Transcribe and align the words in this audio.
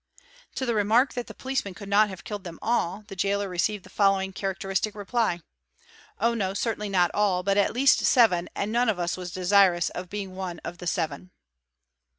To 0.55 0.65
the 0.65 0.73
remark 0.73 1.15
it 1.15 1.27
the 1.27 1.35
policeman 1.35 1.75
could 1.75 1.87
not 1.87 2.09
have 2.09 2.23
killed 2.23 2.43
them 2.43 2.57
all, 2.63 3.03
the 3.07 3.15
jailor 3.15 3.47
received 3.47 3.85
é 3.85 3.91
following 3.91 4.33
characteristic 4.33 4.95
reply:—'' 4.95 5.41
Oh 6.19 6.33
no, 6.33 6.55
certainly 6.55 6.89
not 6.89 7.11
all, 7.13 7.43
but 7.43 7.55
at 7.55 7.77
ist 7.77 7.99
seven, 8.03 8.49
and 8.55 8.71
none 8.71 8.89
of 8.89 8.97
us 8.97 9.15
was 9.15 9.29
desirous 9.31 9.91
of 9.91 10.09
being 10.09 10.35
one 10.35 10.57
of 10.65 10.79
the 10.79 10.87
seven." 10.87 11.29